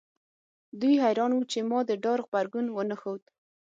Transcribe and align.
دوی 0.79 0.93
حیران 1.03 1.31
وو 1.33 1.49
چې 1.51 1.59
ما 1.69 1.79
د 1.89 1.91
ډار 2.03 2.19
غبرګون 2.25 2.65
ونه 2.71 2.95
ښود 3.01 3.23